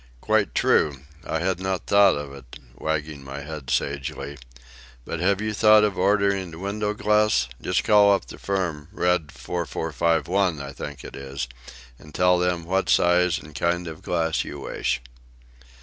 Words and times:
"Quite 0.19 0.55
true; 0.55 0.97
I 1.27 1.37
had 1.41 1.59
not 1.59 1.85
thought 1.85 2.15
of 2.15 2.33
it," 2.33 2.57
I 2.57 2.57
replied, 2.71 2.83
wagging 2.83 3.23
my 3.23 3.41
head 3.41 3.69
sagely. 3.69 4.39
"But 5.05 5.19
have 5.19 5.41
you 5.41 5.53
thought 5.53 5.83
of 5.83 5.95
ordering 5.95 6.49
the 6.49 6.57
window 6.57 6.95
glass? 6.95 7.47
Just 7.61 7.83
call 7.83 8.11
up 8.11 8.25
the 8.25 8.39
firm,—Red, 8.39 9.31
4451, 9.31 10.59
I 10.59 10.71
think 10.71 11.03
it 11.03 11.15
is,—and 11.15 12.15
tell 12.15 12.39
them 12.39 12.65
what 12.65 12.89
size 12.89 13.37
and 13.37 13.53
kind 13.53 13.85
of 13.87 14.01
glass 14.01 14.43
you 14.43 14.59
wish." 14.61 14.99